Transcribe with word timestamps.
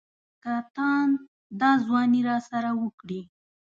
که 0.43 0.53
تاند 0.75 1.17
دا 1.59 1.69
ځواني 1.83 2.21
راسره 2.29 2.71
وکړي. 2.81 3.21